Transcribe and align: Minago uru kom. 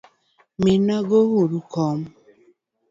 Minago 0.63 1.19
uru 1.41 1.59
kom. 1.73 1.99